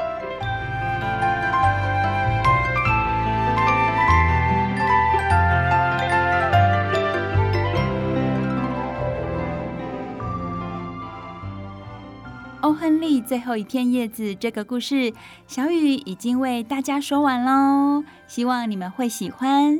[12.63, 15.13] 欧亨利最后一片叶子这个故事，
[15.47, 19.79] 小雨已经为大家说完喽，希望你们会喜欢。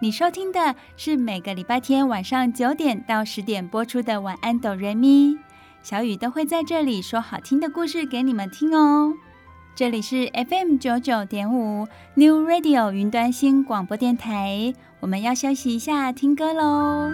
[0.00, 5.34] 你收听的是每个礼拜天晚上九点到十点播出的《晚安，哆瑞咪》，
[5.82, 9.12] 小雨都会在这里说好听的故事给你们听哦。
[9.74, 17.10] 这里是 FM 九九点五 New Radio 云端新广播电台，我们要休息一下，听歌喽。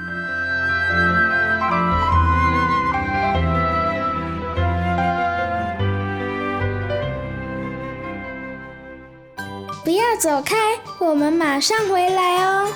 [9.86, 10.56] 不要走开，
[10.98, 12.68] 我们马上回来哦。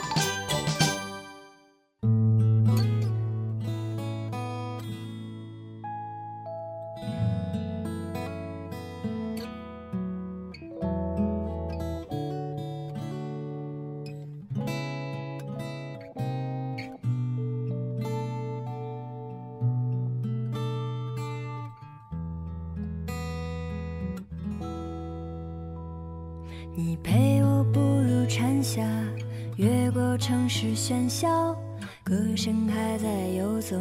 [30.91, 31.55] 喧嚣，
[32.03, 33.76] 歌声还在游走。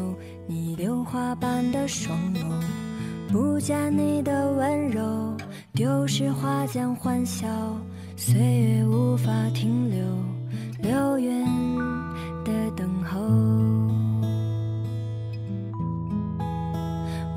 [0.46, 2.46] 你榴花般的双眸，
[3.32, 5.36] 不见你的温柔，
[5.74, 7.48] 丢失花间欢笑，
[8.16, 10.06] 岁月无法停留，
[10.84, 11.44] 流远
[12.46, 13.18] 的等候。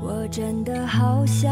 [0.03, 1.51] 我真的好想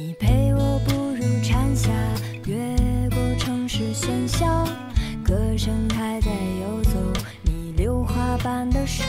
[0.00, 1.90] 你陪我步入蝉夏，
[2.46, 2.56] 越
[3.10, 4.64] 过城市喧嚣，
[5.24, 6.92] 歌声还在游走。
[7.42, 9.04] 你榴花般的双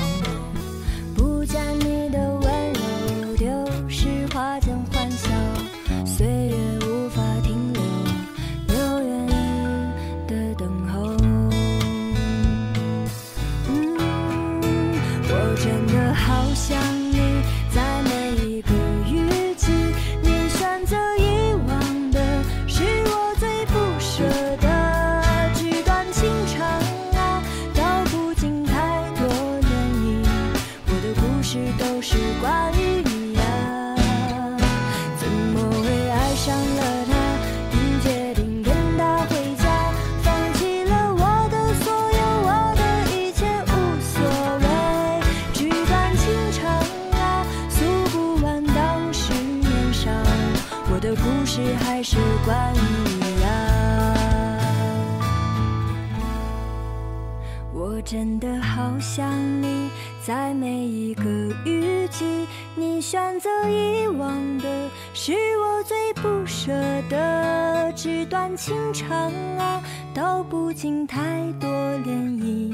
[63.10, 64.30] 选择遗忘
[64.60, 64.70] 的，
[65.16, 66.72] 是我最不舍
[67.10, 67.92] 的。
[67.96, 69.82] 纸短情长啊，
[70.14, 71.18] 道不尽太
[71.60, 71.68] 多
[72.06, 72.72] 涟漪。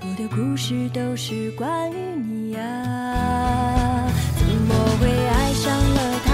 [0.00, 4.06] 我的故事都是关于你呀、啊，
[4.36, 6.32] 怎么会爱上了他，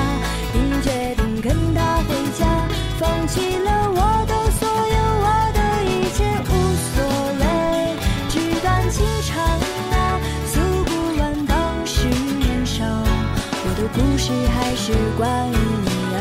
[0.52, 2.68] 并决定跟他回家，
[2.98, 3.79] 放弃了
[14.90, 16.18] 是关于你啊，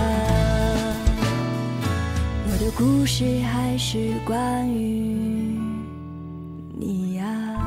[2.46, 5.58] 我的故事还是关于
[6.78, 7.59] 你呀。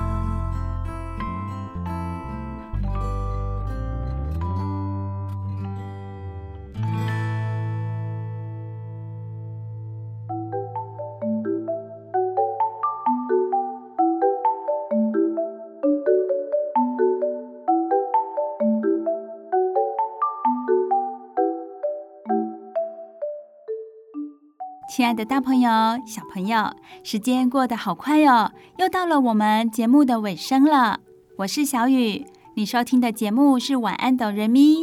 [25.02, 25.68] 亲爱的大朋友、
[26.06, 31.00] 小朋友，时间过得好快哦，又到了我们节目的尾声了。
[31.38, 32.24] 我是小雨，
[32.54, 34.76] 你收听的节目是《晚安，哆瑞咪》，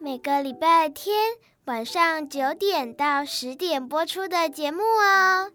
[0.00, 1.16] 每个礼拜天
[1.66, 5.52] 晚上九点到十点播出的节目哦。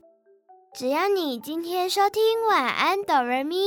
[0.74, 3.58] 只要你今天收听《晚安，哆瑞咪》，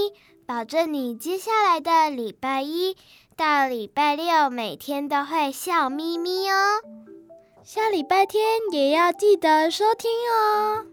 [0.46, 2.96] 保证你接下来的礼拜一
[3.36, 6.56] 到礼拜六每天都会笑眯眯哦。
[7.66, 10.86] 下礼拜天也要记得收听哦。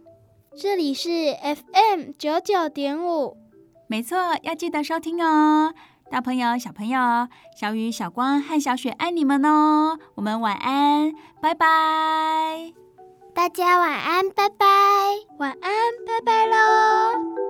[0.58, 3.38] 这里是 FM 九九点五，
[3.86, 5.72] 没错，要记得收听哦。
[6.10, 10.00] 大朋友、小朋友，小雨、小光和小雪爱你们哦。
[10.16, 12.74] 我们晚安，拜拜。
[13.36, 14.66] 大家晚安，拜拜。
[15.38, 15.72] 晚安，
[16.08, 17.43] 拜拜喽。